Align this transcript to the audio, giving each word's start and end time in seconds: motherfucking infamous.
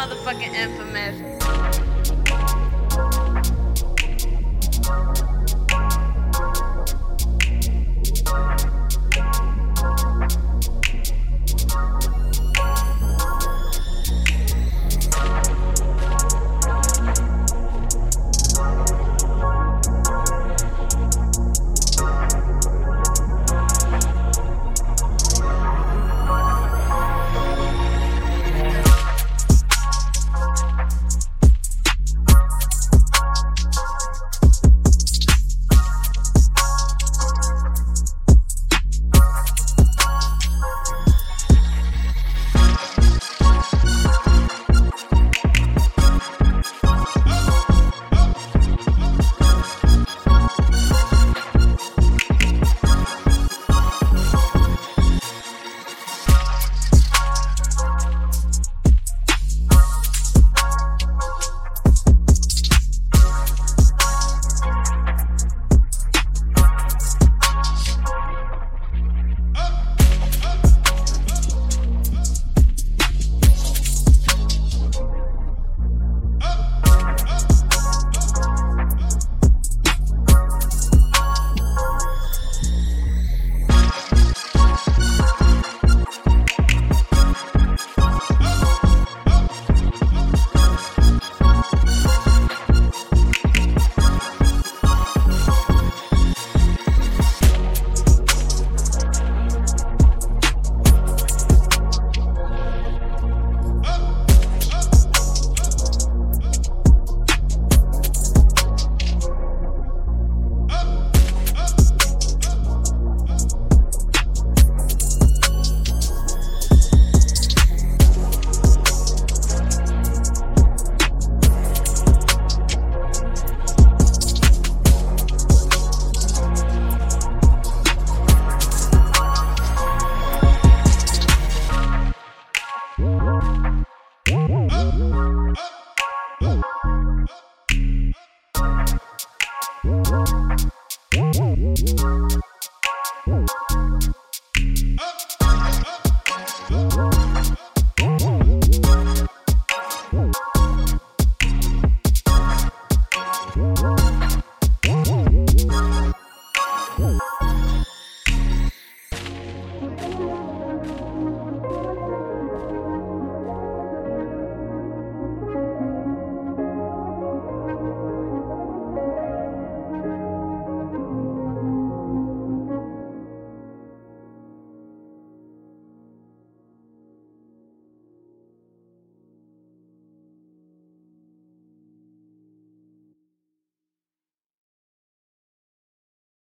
motherfucking 0.00 0.54
infamous. 0.54 1.89